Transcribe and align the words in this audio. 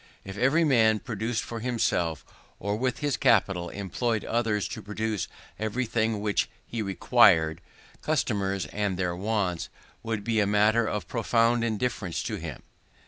If 0.23 0.35
every 0.35 0.63
man 0.63 0.97
produced 0.97 1.43
for 1.43 1.59
himself, 1.59 2.25
or 2.57 2.75
with 2.75 3.01
his 3.01 3.17
capital 3.17 3.69
employed 3.69 4.25
others 4.25 4.67
to 4.69 4.81
produce, 4.81 5.27
everything 5.59 6.21
which 6.21 6.49
he 6.65 6.81
required, 6.81 7.61
customers 8.01 8.65
and 8.73 8.97
their 8.97 9.15
wants 9.15 9.69
would 10.01 10.23
be 10.23 10.39
a 10.39 10.47
matter 10.47 10.87
of 10.87 11.07
profound 11.07 11.63
indifference 11.63 12.23
to 12.23 12.37
him. 12.37 12.63